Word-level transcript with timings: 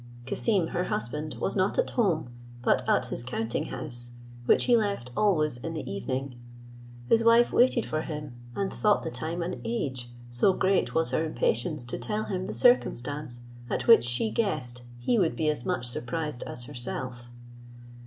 "Cassim, 0.25 0.69
her 0.69 0.85
husband, 0.85 1.35
was 1.35 1.55
not 1.55 1.77
at 1.77 1.91
home, 1.91 2.27
but 2.63 2.83
at 2.89 3.05
his 3.05 3.23
counting 3.23 3.65
house, 3.65 4.09
which 4.47 4.63
he 4.63 4.75
left 4.75 5.11
always 5.15 5.57
in 5.57 5.75
the 5.75 5.87
evening. 5.87 6.39
His 7.07 7.23
wife 7.23 7.53
waited 7.53 7.85
for 7.85 8.01
him, 8.01 8.33
and 8.55 8.73
thought 8.73 9.03
the 9.03 9.11
time 9.11 9.43
an 9.43 9.61
age; 9.63 10.09
so 10.31 10.53
great 10.53 10.95
was 10.95 11.11
her 11.11 11.23
impatience 11.23 11.85
to 11.85 11.99
tell 11.99 12.23
him 12.23 12.47
the 12.47 12.55
circumstance, 12.55 13.41
at 13.69 13.85
which 13.85 14.03
she 14.03 14.31
guessed 14.31 14.81
he 14.97 15.19
would 15.19 15.35
be 15.35 15.49
as 15.49 15.67
much 15.67 15.85
surprised 15.85 16.41
as 16.47 16.63
herself. 16.63 17.29